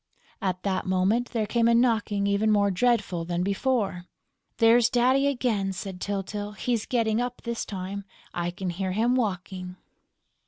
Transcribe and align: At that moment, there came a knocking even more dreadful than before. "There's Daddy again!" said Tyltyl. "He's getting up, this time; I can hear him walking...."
At 0.41 0.63
that 0.63 0.87
moment, 0.87 1.29
there 1.29 1.45
came 1.45 1.67
a 1.67 1.75
knocking 1.75 2.25
even 2.25 2.49
more 2.51 2.71
dreadful 2.71 3.23
than 3.23 3.43
before. 3.43 4.05
"There's 4.57 4.89
Daddy 4.89 5.27
again!" 5.27 5.73
said 5.73 6.01
Tyltyl. 6.01 6.53
"He's 6.53 6.87
getting 6.87 7.21
up, 7.21 7.43
this 7.43 7.65
time; 7.65 8.05
I 8.33 8.49
can 8.49 8.71
hear 8.71 8.93
him 8.93 9.13
walking...." 9.13 9.75